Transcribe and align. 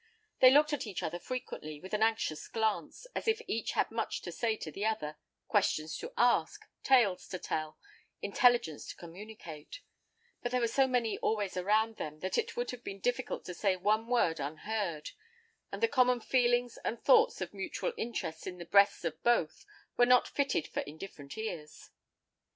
They 0.39 0.49
looked 0.49 0.73
at 0.73 0.87
each 0.87 1.03
other 1.03 1.19
frequently, 1.19 1.79
with 1.79 1.93
an 1.93 2.01
anxious 2.01 2.47
glance, 2.47 3.05
as 3.13 3.27
if 3.27 3.39
each 3.47 3.73
had 3.73 3.91
much 3.91 4.23
to 4.23 4.31
say 4.31 4.55
to 4.57 4.71
the 4.71 4.83
other 4.83 5.19
questions 5.47 5.95
to 5.99 6.11
ask, 6.17 6.65
tales 6.81 7.27
to 7.27 7.37
tell, 7.37 7.77
intelligence 8.19 8.87
to 8.87 8.95
communicate; 8.95 9.81
but 10.41 10.51
there 10.51 10.59
were 10.59 10.67
so 10.67 10.87
many 10.87 11.19
always 11.19 11.55
round 11.55 11.97
them, 11.97 12.17
that 12.21 12.39
it 12.39 12.57
would 12.57 12.71
have 12.71 12.83
been 12.83 12.97
difficult 12.99 13.45
to 13.45 13.53
say 13.53 13.75
one 13.75 14.07
word 14.07 14.39
unheard, 14.39 15.11
and 15.71 15.83
the 15.83 15.87
common 15.87 16.19
feelings 16.19 16.79
and 16.83 16.99
thoughts 16.99 17.39
of 17.39 17.53
mutual 17.53 17.93
interests 17.95 18.47
in 18.47 18.57
the 18.57 18.65
breasts 18.65 19.05
of 19.05 19.21
both 19.21 19.67
were 19.97 20.07
not 20.07 20.27
fitted 20.27 20.67
for 20.67 20.79
indifferent 20.79 21.37
ears. 21.37 21.91